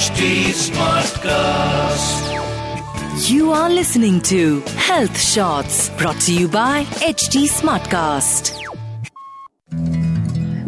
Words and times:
HD 0.00 0.26
Smartcast. 0.58 2.28
You 3.28 3.52
are 3.52 3.68
listening 3.68 4.20
to 4.28 4.60
Health 4.84 5.18
Shots 5.20 5.90
brought 5.98 6.20
to 6.20 6.32
you 6.32 6.48
by 6.48 6.84
HT 7.08 7.42
Smartcast. 7.56 8.48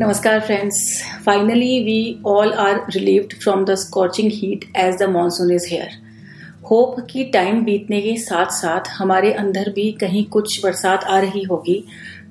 Namaskar, 0.02 0.44
friends. 0.48 0.82
Finally, 1.22 1.70
we 1.88 2.20
all 2.24 2.52
are 2.66 2.84
relieved 2.94 3.32
from 3.42 3.64
the 3.64 3.78
scorching 3.78 4.28
heat 4.28 4.66
as 4.74 4.98
the 4.98 5.08
monsoon 5.08 5.54
is 5.58 5.70
here. 5.74 5.90
Hope 6.70 7.00
कि 7.10 7.24
time 7.32 7.64
बीतने 7.64 8.00
के 8.02 8.16
साथ 8.26 8.52
साथ 8.60 8.88
हमारे 8.98 9.32
अंदर 9.44 9.72
भी 9.72 9.90
कहीं 10.00 10.24
कुछ 10.36 10.62
बरसात 10.64 11.04
आ 11.04 11.18
रही 11.20 11.42
होगी 11.44 11.82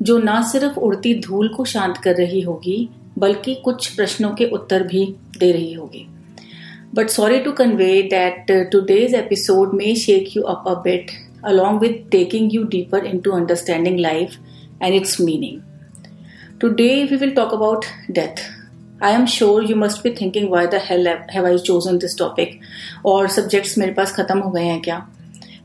जो 0.02 0.18
ना 0.30 0.42
सिर्फ़ 0.52 0.80
उड़ती 0.80 1.20
धूल 1.28 1.54
को 1.58 1.66
शांत 1.76 1.98
कर 2.04 2.16
रही 2.16 2.42
होगी 2.42 2.80
बल्कि 3.20 3.56
कुछ 3.66 3.94
प्रश्नों 3.96 4.34
के 4.36 4.50
उत्तर 4.60 4.84
भी 4.88 5.06
दे 5.40 5.52
रही 5.52 5.74
होगी 5.74 6.08
But 6.95 7.09
sorry 7.11 7.39
to 7.41 7.53
convey 7.53 8.03
that 8.11 8.51
today's 8.73 9.15
episode 9.15 9.75
में 9.75 9.95
shake 9.97 10.37
you 10.37 10.43
up 10.43 10.69
a 10.69 10.75
bit 10.83 11.11
along 11.47 11.79
with 11.81 12.11
taking 12.11 12.51
you 12.51 12.67
deeper 12.67 12.99
into 12.99 13.33
understanding 13.33 13.99
life 13.99 14.37
and 14.81 14.95
its 14.95 15.19
meaning. 15.21 15.63
Today 16.61 17.05
we 17.05 17.17
will 17.17 17.35
talk 17.35 17.53
about 17.53 17.87
death. 18.13 18.41
I 19.01 19.11
am 19.11 19.27
sure 19.27 19.63
you 19.63 19.77
must 19.77 20.03
be 20.03 20.15
thinking 20.15 20.49
why 20.51 20.67
the 20.67 20.79
hell 20.79 21.05
have 21.05 21.45
I 21.45 21.57
chosen 21.59 21.99
this 21.99 22.15
topic 22.15 22.59
और 23.07 23.29
subjects 23.31 23.77
मेरे 23.79 23.93
पास 23.93 24.13
खत्म 24.17 24.39
हो 24.39 24.51
गए 24.51 24.65
हैं 24.65 24.81
क्या 24.83 25.05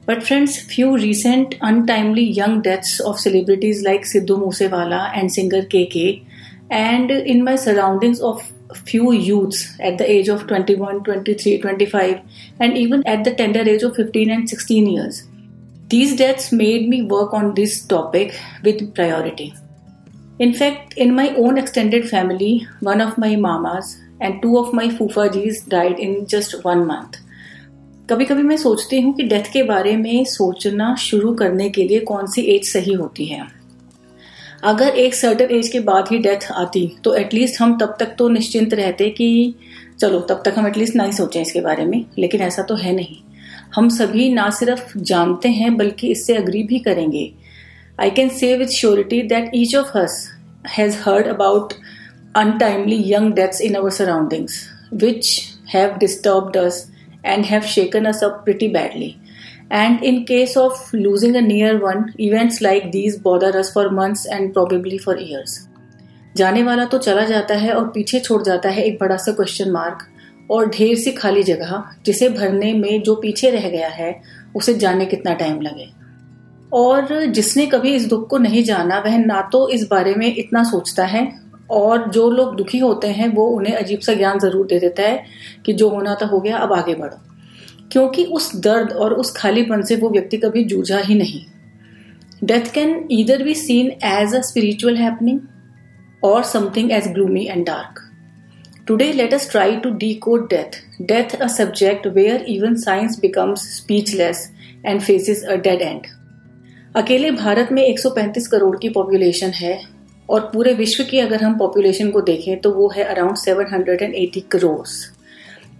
But 0.05 0.23
friends, 0.27 0.57
few 0.69 0.97
recent 0.97 1.53
untimely 1.61 2.23
young 2.37 2.61
deaths 2.67 2.99
of 3.09 3.19
celebrities 3.19 3.83
like 3.87 4.07
Sidhu 4.11 4.37
Moosewala 4.43 5.01
and 5.15 5.31
singer 5.31 5.61
KK 5.73 6.23
and 6.71 7.11
in 7.11 7.43
my 7.43 7.55
surroundings 7.55 8.19
of 8.19 8.41
few 8.74 9.12
youths 9.12 9.78
at 9.80 9.98
the 9.98 10.10
age 10.10 10.28
of 10.28 10.46
21, 10.46 11.04
23, 11.04 11.60
25 11.60 12.20
and 12.60 12.76
even 12.76 13.06
at 13.06 13.24
the 13.24 13.34
tender 13.34 13.60
age 13.60 13.82
of 13.82 13.96
15 13.96 14.30
and 14.30 14.48
16 14.48 14.86
years. 14.86 15.24
These 15.88 16.16
deaths 16.16 16.52
made 16.52 16.88
me 16.88 17.02
work 17.02 17.32
on 17.32 17.54
this 17.54 17.84
topic 17.84 18.38
with 18.64 18.94
priority. 18.94 19.54
In 20.38 20.52
fact, 20.52 20.94
in 20.94 21.14
my 21.14 21.34
own 21.36 21.58
extended 21.58 22.08
family, 22.08 22.66
one 22.80 23.00
of 23.00 23.16
my 23.16 23.36
mamas 23.36 23.96
and 24.20 24.42
two 24.42 24.58
of 24.58 24.72
my 24.72 24.88
fufajis 24.88 25.68
died 25.68 25.98
in 25.98 26.26
just 26.26 26.64
one 26.64 26.86
month. 26.86 27.16
कभी 28.10 28.24
कभी 28.24 28.42
मैं 28.42 28.56
सोचती 28.56 29.00
हूँ 29.00 29.12
कि 29.14 29.22
death 29.22 29.52
के 29.52 29.62
बारे 29.62 29.96
में 29.96 30.24
सोचना 30.24 30.94
शुरू 30.94 31.34
करने 31.34 31.68
के 31.70 31.84
लिए 31.84 32.00
कौन 32.00 32.26
सी 32.26 32.42
एज 32.54 32.68
सही 32.68 32.92
होती 32.92 33.24
है 33.24 33.46
अगर 34.64 34.96
एक 34.98 35.14
सर्टन 35.14 35.54
एज 35.54 35.68
के 35.68 35.80
बाद 35.80 36.08
ही 36.10 36.18
डेथ 36.18 36.50
आती 36.52 36.86
तो 37.04 37.14
एटलीस्ट 37.14 37.60
हम 37.60 37.76
तब 37.78 37.96
तक 38.00 38.14
तो 38.18 38.28
निश्चिंत 38.28 38.74
रहते 38.74 39.08
कि 39.10 39.54
चलो 40.00 40.20
तब 40.20 40.42
तक 40.44 40.54
हम 40.58 40.66
एटलीस्ट 40.66 40.96
ना 40.96 41.04
ही 41.04 41.12
सोचें 41.12 41.40
इसके 41.40 41.60
बारे 41.60 41.84
में 41.84 42.04
लेकिन 42.18 42.40
ऐसा 42.42 42.62
तो 42.62 42.74
है 42.74 42.92
नहीं 42.92 43.16
हम 43.76 43.88
सभी 43.88 44.32
ना 44.32 44.48
सिर्फ़ 44.50 44.96
जानते 44.98 45.48
हैं 45.48 45.76
बल्कि 45.76 46.08
इससे 46.08 46.36
अग्री 46.36 46.62
भी 46.62 46.78
करेंगे 46.78 47.30
I 48.00 48.10
can 48.10 48.28
say 48.38 48.56
with 48.58 48.78
surety 48.78 49.22
that 49.28 49.50
each 49.54 49.76
of 49.76 49.96
us 49.98 50.18
has 50.76 50.96
heard 51.04 51.26
about 51.26 51.72
untimely 52.34 52.96
young 52.96 53.34
deaths 53.34 53.60
in 53.60 53.74
our 53.76 53.90
surroundings, 53.90 54.70
which 54.92 55.54
have 55.68 55.98
disturbed 55.98 56.56
us 56.56 56.90
and 57.24 57.46
have 57.46 57.64
shaken 57.64 58.06
us 58.06 58.22
up 58.22 58.44
pretty 58.44 58.68
badly. 58.68 59.18
And 59.70 60.02
in 60.02 60.24
case 60.24 60.56
of 60.56 60.92
losing 60.92 61.34
a 61.36 61.42
near 61.42 61.78
one, 61.78 62.14
events 62.18 62.60
like 62.60 62.92
these 62.92 63.18
bother 63.18 63.56
us 63.58 63.72
for 63.72 63.90
months 63.90 64.26
and 64.26 64.52
probably 64.54 64.98
for 64.98 65.16
years. 65.18 65.58
जाने 66.36 66.62
वाला 66.62 66.84
तो 66.84 66.98
चला 66.98 67.24
जाता 67.24 67.54
है 67.54 67.72
और 67.72 67.88
पीछे 67.88 68.20
छोड़ 68.20 68.42
जाता 68.42 68.68
है 68.68 68.82
एक 68.82 68.98
बड़ा 69.00 69.16
सा 69.16 69.32
क्वेश्चन 69.32 69.70
मार्क 69.72 70.06
और 70.50 70.68
ढेर 70.70 70.96
सी 70.96 71.12
खाली 71.12 71.42
जगह 71.42 71.84
जिसे 72.06 72.28
भरने 72.28 72.72
में 72.72 73.02
जो 73.02 73.14
पीछे 73.14 73.50
रह 73.50 73.68
गया 73.68 73.88
है 73.88 74.14
उसे 74.56 74.74
जाने 74.74 75.06
कितना 75.06 75.34
टाइम 75.34 75.60
लगे 75.60 75.88
और 76.72 77.24
जिसने 77.26 77.66
कभी 77.66 77.94
इस 77.94 78.08
दुख 78.08 78.28
को 78.28 78.38
नहीं 78.38 78.62
जाना 78.64 78.98
वह 78.98 79.18
ना 79.18 79.40
तो 79.52 79.68
इस 79.68 79.86
बारे 79.90 80.14
में 80.14 80.34
इतना 80.34 80.62
सोचता 80.64 81.04
है 81.06 81.24
और 81.70 82.10
जो 82.10 82.28
लोग 82.30 82.56
दुखी 82.56 82.78
होते 82.78 83.08
हैं 83.12 83.28
वो 83.34 83.46
उन्हें 83.50 83.74
अजीब 83.74 84.00
सा 84.00 84.14
ज्ञान 84.14 84.38
ज़रूर 84.38 84.66
दे 84.66 84.78
देता 84.80 85.02
है 85.02 85.24
कि 85.66 85.72
जो 85.72 85.88
होना 85.88 86.14
था 86.22 86.26
हो 86.26 86.40
गया 86.40 86.58
अब 86.58 86.72
आगे 86.72 86.94
बढ़ो 86.94 87.35
क्योंकि 87.92 88.24
उस 88.24 88.54
दर्द 88.56 88.92
और 88.92 89.14
उस 89.14 89.32
खालीपन 89.36 89.82
से 89.82 89.96
वो 89.96 90.10
व्यक्ति 90.10 90.36
कभी 90.36 90.64
जूझा 90.64 90.98
ही 90.98 91.14
नहीं। 91.14 91.44
Death 92.44 92.72
can 92.72 93.06
either 93.10 93.42
be 93.42 93.54
seen 93.54 93.90
as 94.04 94.34
a 94.34 94.40
spiritual 94.40 94.96
happening 94.96 95.40
or 96.24 96.42
something 96.44 96.92
as 96.92 97.08
gloomy 97.08 97.44
and 97.44 97.64
dark 97.66 98.02
today 98.88 99.12
let 99.12 99.34
us 99.34 99.50
try 99.50 99.76
to 99.76 99.90
decode 100.14 100.48
death 100.50 100.80
death 101.02 101.34
a 101.40 101.46
subject 101.46 102.06
where 102.06 102.44
even 102.48 102.74
science 102.74 103.18
becomes 103.20 103.66
speechless 103.76 104.50
and 104.86 105.00
faces 105.00 105.44
a 105.44 105.56
dead 105.56 105.82
end 105.82 106.06
अकेले 106.96 107.30
भारत 107.30 107.68
में 107.72 107.82
135 107.82 108.46
करोड़ 108.46 108.76
की 108.76 108.88
population 108.88 109.50
है 109.50 109.78
और 110.28 110.40
पूरे 110.40 110.72
विश्व 110.74 111.04
की 111.04 111.18
अगर 111.18 111.42
हम 111.42 111.58
पॉपुलेशन 111.58 112.10
को 112.10 112.20
देखें 112.20 112.56
तो 112.60 112.70
वो 112.72 112.88
है 112.96 113.04
अराउंड 113.04 113.36
780 113.38 114.42
करोड़ 114.50 114.86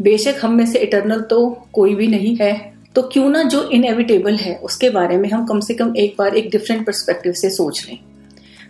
बेशक 0.02 0.34
हम 0.42 0.52
में 0.52 0.66
से 0.66 0.78
इटरनल 0.78 1.20
तो 1.20 1.66
कोई 1.72 1.94
भी 1.94 2.06
नहीं 2.06 2.36
है। 2.36 2.72
तो 2.94 3.02
क्यों 3.02 3.28
ना 3.28 3.42
जो 3.42 3.70
इनएविटेबल 3.70 4.36
है, 4.36 4.56
उसके 4.56 4.90
बारे 4.90 5.16
में 5.16 5.30
हम 5.30 5.46
कम 5.46 5.60
से 5.60 5.74
कम 5.74 5.96
एक 5.96 6.14
बार 6.18 6.34
एक 6.34 6.50
डिफरेंट 6.50 6.86
परस्पेक्टिव 6.86 7.32
से 7.32 7.50
सोच 7.50 7.86
लें। 7.88 7.98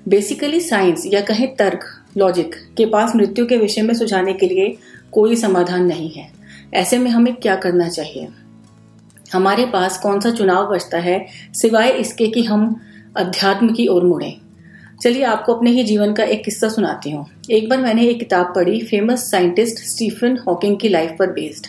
बेसिकली 0.09 0.61
साइंस 0.61 1.03
या 1.07 1.21
कहें 1.21 1.57
तर्क 1.57 1.81
लॉजिक 2.17 2.55
के 2.77 2.87
पास 2.87 3.17
मृत्यु 3.17 3.47
के 3.47 3.57
विषय 3.57 3.83
में 3.83 3.95
सुझाने 3.95 4.33
के 4.33 4.47
लिए 4.47 4.77
कोई 5.13 5.37
समाधान 5.37 5.87
नहीं 5.87 6.11
है। 6.11 6.33
ऐसे 6.75 6.99
में 6.99 7.11
हमें 7.11 7.35
क्या 7.35 7.57
करना 7.57 7.89
चाहिए? 7.89 8.29
हमारे 9.33 9.67
पास 9.67 9.99
कौन 9.99 10.21
सा 10.21 10.31
चुनाव 10.31 10.75
बचता 10.75 10.99
है, 10.99 11.27
सिवाय 11.55 11.89
इसके 11.89 12.27
कि 12.27 12.43
हम 12.43 12.81
अध्यात्म 13.17 13.73
की 13.73 13.87
ओर 13.87 14.05
मुड़ें। 14.05 14.41
चलिए 15.03 15.23
आपको 15.25 15.55
अपने 15.55 15.71
ही 15.71 15.83
जीवन 15.85 16.13
का 16.13 16.25
एक 16.25 16.45
किस्सा 16.45 16.69
सुनाती 16.69 17.11
हूँ। 17.11 17.27
एक 17.51 17.69
बार 17.69 17.81
मैंने 17.81 18.07
एक 18.09 18.19
किताब 18.19 18.53
पढ़ी 18.55 18.81
फ़ेमस 18.81 19.31
साइंटिस्ट 19.31 19.85
स्टीफन 19.87 20.39
हॉकिंग 20.47 20.79
की 20.81 20.89
लाइफ 20.89 21.17
पर 21.19 21.33
based 21.33 21.67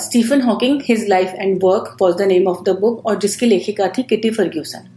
Stephen 0.00 0.40
Hawking 0.40 0.80
his 0.88 1.06
life 1.08 1.34
and 1.34 1.60
work 1.64 1.96
was 2.02 2.16
the 2.16 2.28
name 2.28 2.48
of 2.48 2.62
the 2.64 2.76
book 2.80 3.06
और 3.06 3.18
जिसकी 3.18 3.46
लेखिका 3.46 3.88
थी 3.88 4.02
किटी 4.02 4.30
फर्ग्यूसन 4.30 4.88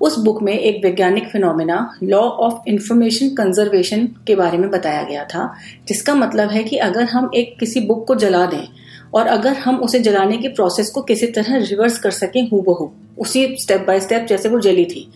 उस 0.00 0.18
बुक 0.18 0.42
में 0.42 0.52
एक 0.52 0.84
वैज्ञानिक 0.84 1.28
phenomena 1.28 1.78
law 2.02 2.20
of 2.20 2.68
information 2.68 3.28
conservation 3.34 4.06
के 4.26 4.34
बारे 4.34 4.58
में 4.58 4.70
बताया 4.70 5.02
गया 5.02 5.24
था, 5.24 5.52
जिसका 5.88 6.14
मतलब 6.14 6.50
है 6.50 6.62
कि 6.64 6.76
अगर 6.76 7.04
हम 7.04 7.30
एक 7.34 7.58
किसी 7.60 7.80
बुक 7.80 8.06
को 8.06 8.14
जला 8.14 8.46
दें 8.46 8.66
और 9.14 9.26
अगर 9.26 9.56
हम 9.56 9.76
उसे 9.76 9.98
जलाने 9.98 10.36
की 10.36 10.48
प्रोसेस 10.48 10.90
को 10.90 11.02
किसी 11.02 11.26
तरह 11.26 11.56
रिवर्स 11.56 11.98
कर 11.98 12.10
सकें 12.10 12.42
हु 12.48 12.60
बहु 12.60 12.88
उसी 13.18 13.46
स्टेप 13.60 13.84
बाय 13.86 14.00
स्टेप 14.00 14.26
जैसे 14.28 14.48
वो 14.48 14.60
जली 14.60 14.84
थी 14.84 15.06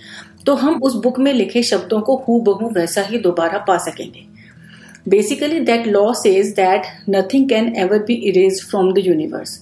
तो 0.47 0.55
हम 0.55 0.83
उस 0.83 0.95
बुक 0.95 1.19
में 1.19 1.33
लिखे 1.33 1.63
शब्दों 1.63 2.01
को 2.01 2.17
हु 2.29 2.41
बहु 2.41 2.71
वैसा 2.71 3.03
ही 3.03 3.19
दोबारा 3.19 3.59
पा 3.59 3.77
सकेंगे। 3.79 4.25
Basically 5.09 5.61
that 5.61 5.87
law 5.87 6.13
says 6.13 6.47
that 6.47 6.87
nothing 7.11 7.49
can 7.49 7.75
ever 7.77 7.99
be 7.99 8.15
erase 8.29 8.65
from 8.71 8.93
the 8.93 8.99
universe 8.99 9.61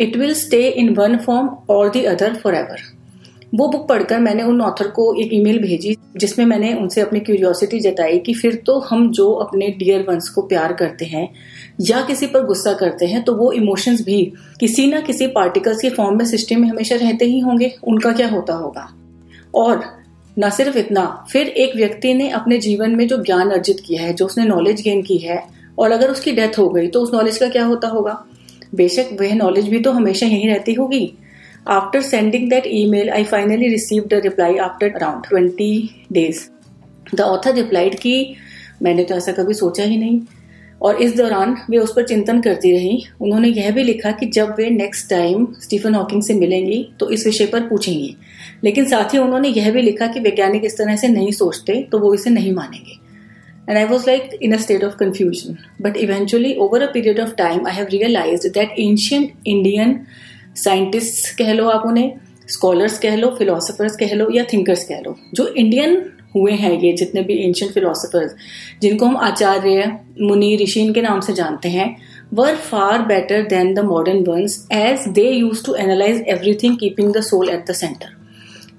it 0.00 0.16
will 0.16 0.34
stay 0.34 0.68
in 0.68 0.94
one 0.94 1.16
form 1.16 1.48
or 1.70 1.90
the 1.90 2.04
other 2.04 2.34
forever 2.54 2.82
वो 3.52 3.66
बुक 3.68 3.86
पढ़कर 3.88 4.18
मैंने 4.18 4.42
उन 4.42 4.60
ऑथर 4.60 4.88
को 4.88 5.12
एक 5.14 5.30
ईमेल 5.32 5.58
भेजी, 5.58 5.96
जिसमें 6.16 6.44
मैंने 6.46 6.72
उनसे 6.74 7.00
अपनी 7.00 7.20
क्यूरियोसिटी 7.20 7.80
जताई 7.80 8.18
कि 8.18 8.34
फिर 8.34 8.54
तो 8.66 8.78
हम 8.80 9.10
जो 9.10 9.30
अपने 9.34 9.68
डियर 9.78 10.04
वंस 10.08 10.28
को 10.28 10.42
प्यार 10.42 10.72
करते 10.72 11.04
हैं, 11.04 11.28
या 11.80 12.00
किसी 12.00 12.26
पर 12.26 12.44
गुस्सा 12.46 12.72
करते 12.72 13.06
हैं 13.06 13.22
तो 13.22 13.34
वो 13.34 13.50
इमोशंस 13.52 14.02
भी 14.02 14.22
किसी 14.60 14.86
ना 14.86 15.00
किसी 15.00 15.26
पार्टिकल्स 15.26 15.80
के 15.82 15.90
फॉर्म 15.90 16.18
में 16.18 16.24
सिस्टम 16.24 16.60
में 16.60 16.68
हमेशा 16.68 16.96
रहते 16.96 17.24
ही 17.24 17.38
होंगे, 17.38 17.72
उनका 17.84 18.12
क्या 18.12 18.28
होता 18.28 18.54
होगा? 18.54 18.88
और 19.54 19.84
न 20.38 20.50
सिर्फ़ 20.50 20.76
इतना, 20.78 21.04
फिर 21.32 21.48
एक 21.48 21.76
व्यक्ति 21.76 22.12
ने 22.14 22.28
अपने 22.30 22.58
जीवन 22.58 22.94
में 22.96 23.06
जो 23.08 23.22
ज्ञान 23.22 23.50
अर्जित 23.50 23.80
किया 23.86 24.02
है, 24.02 24.12
जो 24.14 24.26
उसने 24.26 24.44
नॉलेज 24.44 24.80
गेन 24.82 25.02
की 25.02 25.16
है, 25.18 25.42
और 25.78 25.90
अगर 25.90 26.10
उसकी 26.10 26.32
डेथ 26.32 26.58
हो 26.58 26.68
गई 26.68 26.86
तो 26.86 27.00
उस 27.02 27.12
नॉलेज 27.14 27.38
का 27.38 27.48
क्या 27.48 27.64
होता 27.64 27.88
होगा? 27.88 28.22
बेशक 28.74 29.08
वह 29.20 29.34
नॉलेज 29.34 29.68
भी 29.68 29.80
तो 29.80 29.92
हमेशा 29.92 30.26
यही 30.26 30.48
रहती 30.48 30.74
होगी। 30.74 31.12
Sending 32.02 32.48
that 32.50 32.66
email 32.86 33.10
I 33.10 33.24
finally 33.24 33.68
receive 33.68 34.04
the 34.10 34.20
reply 34.24 34.56
after 34.58 34.90
around 34.90 35.26
twenty 35.26 35.90
days 36.12 36.40
the 37.14 37.20
author 37.20 37.54
replied 37.54 37.94
की, 37.94 38.36
मैंने 38.82 39.04
तो 39.04 39.14
ऐसा 39.14 39.32
कभी 39.32 39.54
सोचा 39.54 39.84
ही 39.84 39.96
नहीं. 39.96 40.20
और 40.82 41.02
इस 41.02 41.16
दौरान 41.16 41.56
वे 41.70 41.78
उस 41.78 41.92
पर 41.96 42.06
चिंतन 42.06 42.40
करती 42.40 42.72
रही। 42.72 43.02
उन्होंने 43.20 43.48
यह 43.48 43.70
भी 43.70 43.82
लिखा 43.82 44.10
कि 44.10 44.26
जब 44.26 44.54
वे 44.58 44.68
नेक्स्ट 44.70 45.08
टाइम 45.10 45.46
स्टीफन 45.62 45.94
हॉकिंग 45.94 46.22
से 46.22 46.34
मिलेंगी 46.34 46.78
तो 47.00 47.10
इस 47.10 47.26
विषय 47.26 47.46
पर 47.46 47.60
पूछेंगी। 47.60 48.16
लेकिन 48.64 48.88
साथ 48.88 49.14
ही 49.14 49.18
उन्होंने 49.18 49.48
यह 49.48 49.70
भी 49.72 49.82
लिखा 49.82 50.06
कि 50.06 50.20
वैज्ञानिक 50.20 50.64
इस 50.64 50.78
तरह 50.78 50.96
से 50.96 51.08
नहीं 51.08 51.32
सोचते 51.32 51.82
तो 51.92 51.98
वो 51.98 52.14
इसे 52.14 52.30
नहीं 52.30 52.52
मानेंगे। 52.52 52.98
And 53.68 53.78
I 53.78 53.84
was 53.84 54.06
like 54.06 54.38
in 54.42 54.52
a 54.52 54.56
state 54.56 54.84
of 54.84 54.96
confusion 54.96 55.56
but 55.82 55.96
eventually 55.96 56.54
over 56.54 56.82
a 56.82 56.90
period 56.92 57.20
of 57.20 57.34
time 57.38 57.66
I 57.66 57.74
have 57.74 57.86
realise 57.92 58.48
that 58.48 58.74
ancient 58.78 59.32
Indian 59.46 60.00
scientist 60.56 61.36
कह 61.38 61.52
लो 61.52 61.68
आप 61.68 61.86
उन्हें 61.86 62.12
स्कॉलर्स 62.48 62.98
कह 62.98 63.16
लो 63.16 63.34
फिलोसफर्स 63.38 63.96
कह 63.96 64.14
लो, 64.14 64.30
या 64.30 64.44
थिंकर्स 64.44 64.84
कह 64.84 65.00
लो, 65.00 65.16
जो 65.34 65.46
इंडियन 65.46 66.02
हुए 66.36 66.52
हैं 66.52 66.72
ये 66.80 66.92
जितने 66.92 67.22
भी 67.22 67.36
एंशियंट 67.36 67.74
फिलोसफर्स 67.74 68.34
जिनको 68.82 69.06
हम 69.06 69.16
आचार्य 69.16 69.98
मुनि 70.20 70.56
ऋषि 70.62 70.92
के 70.94 71.02
नाम 71.02 71.20
से 71.20 71.32
जानते 71.32 71.68
हैं 71.68 71.96
were 72.34 72.56
far 72.56 73.02
better 73.02 73.42
than 73.42 73.74
the 73.74 73.78
modern 73.78 74.24
verse 74.28 74.66
as 74.72 75.08
they 75.08 75.30
use 75.30 75.64
to 75.66 75.74
analyse 75.74 76.22
everything 76.54 76.76
keeping 76.78 77.12
the 77.14 77.20
soul 77.20 77.48
at 77.48 77.64
the 77.70 77.74
centre 77.74 78.16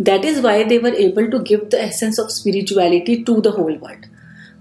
that 0.01 0.25
is 0.25 0.39
why 0.41 0.63
they 0.63 0.77
were 0.77 0.93
able 0.93 1.25
to 1.25 1.39
give 1.39 1.67
the 1.71 1.73
essence 1.73 2.19
of 2.19 2.29
spirituality 2.29 3.15
to 3.15 3.35
the 3.41 3.47
whole 3.47 3.77
world 3.83 4.05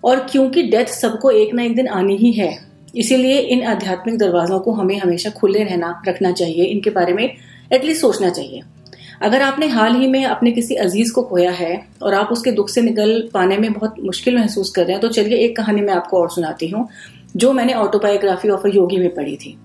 और 0.04 0.26
क्योंकि 0.30 0.62
death 0.62 0.84
सबको 0.84 1.30
एक 1.30 1.54
ना 1.54 1.62
एक 1.62 1.76
दिन 1.76 1.88
आनी 1.88 2.16
ही 2.16 2.32
है 2.32 2.69
इसीलिए 2.94 3.38
इन 3.38 3.62
आध्यात्मिक 3.62 4.18
दरवाजों 4.18 4.58
को 4.60 4.72
हमें 4.72 4.98
हमेशा 4.98 5.30
खुले 5.30 5.62
रहना, 5.64 6.02
रखना 6.08 6.32
चाहिए। 6.32 6.64
इनके 6.64 6.90
बारे 6.90 7.12
में 7.12 7.24
एटलीस्ट 7.72 8.00
सोचना 8.00 8.30
चाहिए। 8.30 8.62
अगर 9.22 9.42
आपने 9.42 9.66
हाल 9.66 9.94
ही 9.94 10.06
में 10.06 10.24
अपने 10.24 10.50
किसी 10.52 10.74
अज़ीज़ 10.74 11.12
को 11.12 11.22
खोया 11.22 11.50
है 11.50 11.86
और 12.02 12.14
आप 12.14 12.28
उसके 12.32 12.52
दुख 12.52 12.68
से 12.68 12.82
निकल 12.82 13.28
पाने 13.34 13.56
में 13.56 13.72
बहुत 13.72 13.94
मुश्किल 14.00 14.38
महसूस 14.38 14.70
कर 14.70 14.82
रहे 14.82 14.92
हैं 14.92 15.00
तो 15.00 15.08
चलिए 15.08 15.38
एक 15.38 15.56
कहानी 15.56 15.80
मैं 15.80 15.94
आपको 15.94 16.20
और 16.20 16.30
सुनाती 16.30 16.68
हूँ, 16.68 16.88
जो 17.36 17.52
मैंने 17.52 17.74
ऑटोबायोग्राफी 17.74 18.48
ऑफ़ 18.48 18.66
अ 18.68 18.70
योगी 18.74 18.96
में 18.96 19.14
पढ़ी 19.14 19.36
थी, 19.36 19.56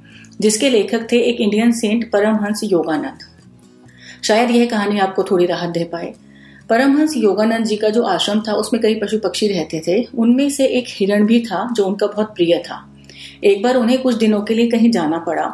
जिसके 0.41 0.69
लेखक 0.69 1.07
थे 1.11 1.17
एक 1.19 1.41
इंडियन 1.41 1.71
सेंट 1.71 2.11
परमहंस 2.11 2.61
योगानंद। 2.63 3.19
शायद 4.23 4.51
यह 4.51 4.65
कहानी 4.65 4.99
आपको 4.99 5.23
थोड़ी 5.23 5.45
राहत 5.45 5.69
दे 5.69 5.83
पाए। 5.83 6.13
परमहंस 6.69 7.17
योगानंद 7.17 7.65
जी 7.65 7.75
का 7.75 7.89
जो 7.89 8.03
आश्रम 8.03 8.39
था, 8.39 8.53
उसमें 8.53 8.81
कई 8.81 8.95
पशु 8.95 9.19
पक्षी 9.19 9.47
रहते 9.47 9.81
थे। 9.87 10.03
उनमें 10.17 10.49
से 10.49 10.65
एक 10.65 10.85
हिरण 10.89 11.25
भी 11.25 11.39
था, 11.41 11.69
जो 11.73 11.85
उनका 11.85 12.07
बहुत 12.07 12.35
प्रिय 12.35 12.57
था। 12.57 12.94
एक 13.43 13.63
बार 13.63 13.75
उन्हें 13.75 14.01
कुछ 14.01 14.15
दिनों 14.15 14.41
के 14.41 14.53
लिए 14.53 14.69
कहीं 14.69 14.91
जाना 14.91 15.17
पड़ा। 15.17 15.45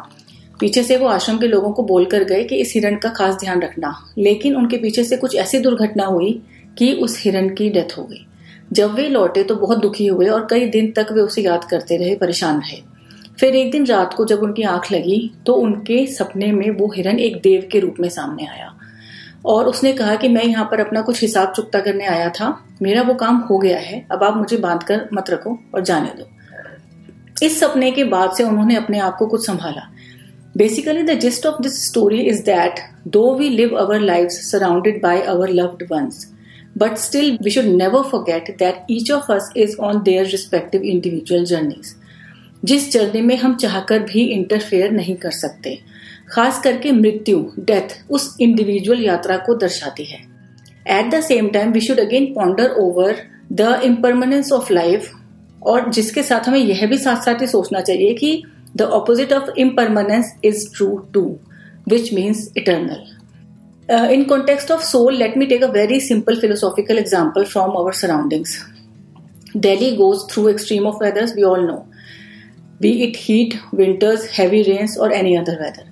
पीछे 0.60 0.82
से 0.82 0.96
वो 0.96 1.06
आश्रम 1.06 1.38
के 1.38 1.46
लोगों 1.46 1.72
को 1.72 1.82
बोलकर 1.82 2.24
गए 2.24 2.44
कि 2.44 2.56
इस 2.56 2.72
हिरण 2.74 2.96
का 2.96 3.08
खास 3.08 3.34
ध्यान 3.34 3.62
रखना। 3.62 4.12
लेकिन 4.18 4.56
उनके 4.56 4.76
पीछे 4.76 5.04
से 5.04 5.16
कुछ 5.16 5.34
ऐसी 5.34 5.58
दुर्घटना 5.58 6.04
हुई 6.04 6.42
कि 6.78 6.92
उस 6.92 7.22
हिरण 7.24 7.48
की 7.48 7.70
डेथ 7.70 7.98
हो 7.98 8.04
गई। 8.04 8.26
जब 8.72 8.94
वे 8.94 9.08
लौटे 9.08 9.42
तो 9.42 9.56
बहुत 9.56 9.78
दुखी 9.78 10.06
हुए 10.06 10.26
और 10.26 10.46
कई 10.50 10.66
दिन 10.66 10.92
तक 10.92 11.06
वे 11.12 11.20
उसे 11.20 11.42
याद 11.42 11.64
करते 11.64 11.96
रहे, 11.96 12.14
परेशान 12.14 12.58
रहे। 12.58 12.82
फिर 13.40 13.54
एक 13.54 13.70
दिन 13.70 13.86
रात 13.86 14.14
को 14.14 14.24
जब 14.24 14.38
उनकी 14.38 14.62
आँख 14.62 14.92
लगी 14.92 15.32
तो 15.46 15.54
उनके 15.54 16.06
सपने 16.06 16.52
में 16.52 16.70
वो 16.70 16.92
हिरन 16.96 17.18
एक 17.18 17.36
देव 17.36 17.68
के 17.72 17.78
रूप 17.78 17.94
में 18.00 18.08
सामने 18.08 18.46
आया। 18.46 18.74
और 19.46 19.66
उसने 19.66 19.92
कहा 19.92 20.14
कि 20.14 20.28
मैं 20.28 20.44
यहाँ 20.44 20.64
पर 20.64 20.80
अपना 20.80 21.00
कुछ 21.00 21.22
हिसाब 21.22 21.52
चुकता 21.56 21.80
करने 21.80 22.06
आया 22.06 22.28
था। 22.28 22.64
मेरा 22.82 23.02
वो 23.02 23.14
काम 23.14 23.36
हो 23.36 23.58
गया 23.58 23.78
है। 23.78 24.06
अब 24.12 24.22
आप 24.22 24.36
मुझे 24.36 24.56
बाँध 24.56 24.82
कर 24.82 25.08
मत 25.14 25.30
रखो 25.30 25.58
और 25.74 25.80
जाने 25.80 26.08
दो। 26.18 26.28
इस 27.42 27.58
सपने 27.60 27.90
के 27.90 28.04
बाद 28.04 28.32
से 28.36 28.44
उन्होंने 28.44 28.76
अपने 28.76 28.98
आप 28.98 29.16
को 29.18 29.26
कुछ 29.26 29.46
संभाला। 29.46 29.88
Basically 30.56 31.02
the 31.02 31.18
gist 31.20 31.46
of 31.46 31.62
this 31.62 31.84
story 31.86 32.20
is 32.20 32.42
that 32.44 32.80
though 33.08 33.34
we 33.34 33.48
live 33.48 33.76
our 33.76 34.00
life 34.00 34.28
surrounded 34.30 35.00
by 35.02 35.20
our 35.22 35.50
loved 35.50 35.82
ones 35.92 36.26
but 36.78 36.96
still 36.98 37.36
we 37.42 37.50
should 37.50 37.64
never 37.64 38.02
forget 38.02 38.50
that 38.58 38.86
each 38.90 39.10
of 39.12 39.32
us 39.32 39.52
is 39.56 39.76
on 39.80 40.02
their 40.02 40.26
respective 40.26 40.82
individual 40.82 41.44
journeys 41.44 41.94
जिस 42.64 42.92
journey 42.92 43.20
में 43.20 43.36
हम 43.36 43.54
चाहकर 43.56 44.02
भी 44.02 44.20
interfere 44.24 44.90
नहीं 44.90 45.14
कर 45.16 45.30
सकते, 45.30 45.78
खास 46.30 46.60
करके 46.62 46.92
मृत्यु 46.92 47.44
डेथ 47.60 47.96
उस 48.10 48.36
इंडिविजुअल 48.40 49.02
यात्रा 49.04 49.36
को 49.36 49.54
दर्शाती 49.54 50.04
है। 50.04 50.20
At 50.90 51.10
the 51.14 51.20
same 51.20 51.48
time 51.48 51.72
we 51.72 51.80
should 51.80 52.00
again 52.00 52.32
ponder 52.34 52.70
over 52.80 53.16
the 53.52 53.80
impermanence 53.84 54.52
of 54.52 54.72
life 54.72 55.10
और 55.66 55.90
जिसके 55.92 56.22
साथ 56.22 56.48
हमें 56.48 56.58
यह 56.58 56.86
भी 56.86 56.98
साथ 56.98 57.24
साथ 57.24 57.40
ही 57.40 57.46
सोचना 57.46 57.80
चाहिए 57.80 58.14
कि 58.14 58.42
the 58.76 58.82
opposite 58.98 59.32
of 59.32 59.50
impermanence 59.58 60.34
is 60.44 60.66
true 60.76 60.96
too 61.14 61.24
which 61.88 62.12
means 62.14 62.52
eternal 62.56 64.12
in 64.14 64.24
context 64.24 64.70
of 64.70 64.82
soul 64.84 65.16
let 65.16 65.36
me 65.36 65.46
take 65.46 65.64
a 65.64 65.70
very 65.70 66.00
simple 66.00 66.40
philosophical 66.40 66.98
example 66.98 67.44
from 67.44 67.70
our 67.80 67.92
surroundings 68.02 68.58
Delhi 69.54 69.96
goes 69.96 70.24
through 70.24 70.48
extreme 70.48 70.86
of 70.86 71.00
weathers, 71.00 71.34
we 71.34 71.42
all 71.44 71.62
know. 71.62 71.86
Be 72.80 73.02
it 73.02 73.16
heat, 73.16 73.58
winters, 73.72 74.22
heavy 74.26 74.62
rains, 74.62 74.96
or 74.96 75.08
any 75.12 75.34
other 75.40 75.56
weather. 75.58 75.84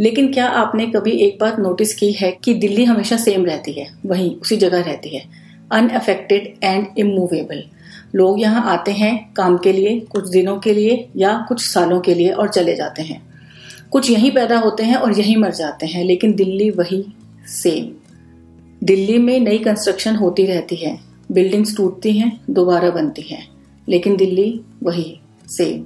लेकिन 0.00 0.32
क्या 0.32 0.46
आपने 0.62 0.86
कभी 0.86 1.10
एक 1.26 1.38
बात 1.40 1.58
notice 1.58 1.94
की 1.94 2.10
है 2.12 2.30
कि 2.44 2.54
दिल्ली 2.54 2.84
हमेशा 2.84 3.16
सेम 3.16 3.44
रहती 3.44 3.72
है? 3.72 3.86
वहीं 4.06 4.34
उसी 4.36 4.56
जगह 4.56 4.82
रहती 4.82 5.16
है। 5.16 5.22
अनअफेक्टेड 5.72 6.52
एंड 6.64 6.86
इमूवेबल 6.98 7.62
लोग 8.14 8.40
यहाँ 8.40 8.62
आते 8.64 8.92
हैं 8.92 9.32
काम 9.36 9.58
के 9.58 9.72
लिए, 9.72 10.00
कुछ 10.00 10.28
दिनों 10.28 10.58
के 10.58 10.74
लिए 10.74 11.08
या 11.16 11.44
कुछ 11.48 11.66
सालों 11.68 12.00
के 12.00 12.14
लिए 12.14 12.30
और 12.30 12.48
चले 12.48 12.74
जाते 12.74 13.02
हैं। 13.02 13.22
कुछ 13.90 14.10
यहीं 14.10 14.30
पैदा 14.30 14.58
होते 14.58 14.82
हैं 14.82 14.96
और 14.96 15.18
यहीं 15.18 15.36
मर 15.36 15.50
जाते 15.50 15.86
हैं, 15.86 16.04
लेकिन 16.04 16.34
दिल्ली 16.34 16.70
वही 16.70 17.04
सेम 17.46 17.92
दिल्ली 18.84 19.18
में 19.18 19.40
नई 19.40 19.58
कंस्ट्रक्शन 19.58 20.16
होती 20.16 20.46
रहती 20.46 20.76
है। 20.76 20.98
बिल्डिंग्स 21.32 21.76
टूटती 21.76 22.12
हैं, 22.12 22.40
दोबारा 22.50 22.90
बनती 22.90 23.22
हैं, 23.22 23.48
लेकिन 23.88 24.16
दिल्ली 24.16 24.60
वही 24.82 25.20
सेम 25.48 25.84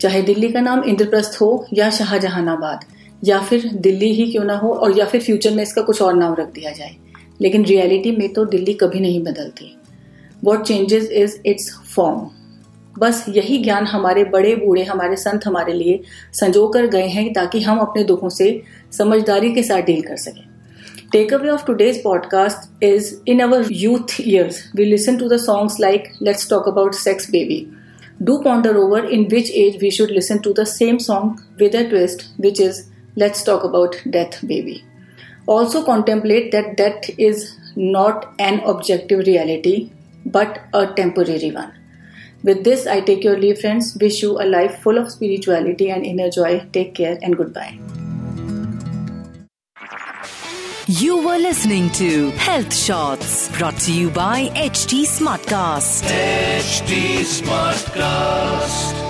चाहे 0.00 0.22
दिल्ली 0.22 0.52
का 0.52 0.60
नाम 0.60 0.84
इंद्रप्रस्थ 0.84 1.40
हो 1.40 1.66
या 1.74 1.90
शाहजहानाबाद, 1.90 2.84
या 3.24 3.38
फिर 3.38 3.70
दिल्ली 3.74 4.12
ही 4.14 4.30
क्यों 4.32 4.44
ना 4.44 4.56
हो 4.56 4.68
और 4.68 4.98
या 4.98 5.04
फिर 5.04 5.20
फ्यूचर 5.20 5.50
में 5.50 5.62
इसका 5.62 5.82
कुछ 5.82 6.02
और 6.02 6.14
नाम 6.14 6.34
रख 6.34 6.52
दिया 6.52 6.70
जाए। 6.70 6.96
लेकिन 7.40 7.64
रियलिटी 7.64 8.10
में 8.10 8.32
तो 8.32 8.44
दिल्ली 8.44 8.74
कभी 8.74 9.00
नहीं 9.00 9.22
बदलती। 9.22 9.76
What 10.44 10.62
changes 10.66 11.10
is 11.10 11.36
its 11.46 11.70
form 11.94 12.28
बस 12.98 13.24
यही 13.28 13.58
ज्ञान 13.58 13.86
हमारे 13.86 14.24
बड़े 14.24 14.54
बूढ़े 14.56 14.82
हमारे 14.84 15.16
संत 15.16 15.46
हमारे 15.46 15.72
लिए 15.72 16.00
संजो 16.34 16.66
कर 16.68 16.86
गए 16.86 17.06
हैं 17.08 17.32
ताकि 17.32 17.60
हम 17.60 17.78
अपने 17.78 18.04
दुखों 18.04 18.28
से 18.28 18.48
समझदारी 18.92 19.52
के 19.52 19.62
साथ 19.62 19.82
डील 19.82 20.02
कर 20.02 20.16
सकें। 20.16 20.44
Take 21.12 21.34
away 21.34 21.48
of 21.48 21.64
today's 21.66 22.02
podcast 22.02 22.84
is 22.84 23.14
in 23.28 23.40
our 23.40 23.68
youth 23.72 24.20
years 24.20 24.62
we 24.76 24.84
listen 24.84 25.16
to 25.16 25.28
the 25.28 25.36
songs 25.36 25.80
like 25.80 26.08
let's 26.22 26.48
talk 26.50 26.68
about 26.68 26.94
sex 26.94 27.30
baby 27.30 27.66
do 28.22 28.36
ponder 28.38 28.76
over 28.76 29.04
in 29.04 29.26
which 29.30 29.50
age 29.50 29.78
we 29.82 29.90
should 29.90 30.10
listen 30.10 30.38
to 30.38 30.52
the 30.52 30.64
same 30.68 30.98
song 31.08 31.44
with 31.60 31.76
a 31.76 31.82
twist 31.90 32.26
which 32.40 32.60
is 32.60 32.82
let's 33.16 33.42
talk 33.42 33.64
about 33.64 33.96
death, 34.10 34.40
baby. 34.42 34.84
Also, 35.46 35.84
contemplate 35.84 36.52
that 36.52 36.76
death 36.76 37.10
is 37.18 37.56
not 37.76 38.32
an 38.38 38.60
objective 38.60 39.26
reality. 39.26 39.90
But 40.24 40.60
a 40.72 40.86
temporary 40.94 41.50
one. 41.50 41.72
With 42.42 42.64
this, 42.64 42.86
I 42.86 43.00
take 43.00 43.22
your 43.22 43.38
leave, 43.38 43.60
friends. 43.60 43.96
Wish 44.00 44.22
you 44.22 44.40
a 44.40 44.44
life 44.44 44.80
full 44.82 44.98
of 44.98 45.10
spirituality 45.10 45.90
and 45.90 46.04
inner 46.04 46.30
joy. 46.30 46.68
Take 46.72 46.94
care 46.94 47.18
and 47.22 47.36
goodbye. 47.36 47.78
You 50.88 51.18
were 51.24 51.38
listening 51.38 51.90
to 51.90 52.30
Health 52.32 52.74
Shots 52.74 53.56
brought 53.56 53.76
to 53.86 53.92
you 53.92 54.10
by 54.10 54.48
HT 54.48 55.06
Smartcast. 55.06 56.02
HT 56.02 57.22
Smartcast. 57.22 59.01